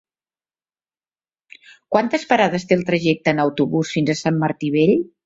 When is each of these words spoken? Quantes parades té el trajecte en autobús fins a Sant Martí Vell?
Quantes 1.95 2.25
parades 2.31 2.65
té 2.71 2.79
el 2.79 2.87
trajecte 2.87 3.35
en 3.35 3.43
autobús 3.45 3.93
fins 3.97 4.11
a 4.15 4.17
Sant 4.23 4.41
Martí 4.47 4.73
Vell? 4.79 4.97